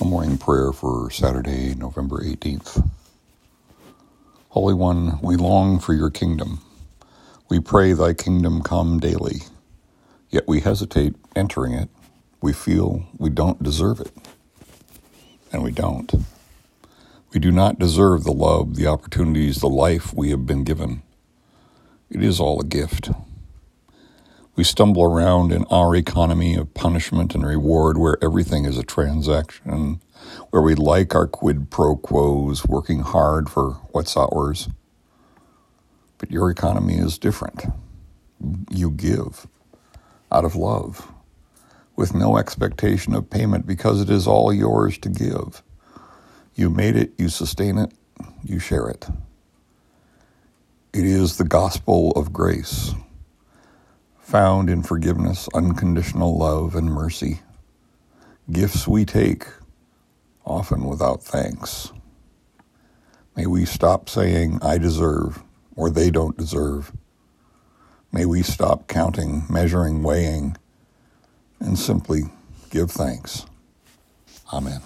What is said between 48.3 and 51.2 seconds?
you share it. It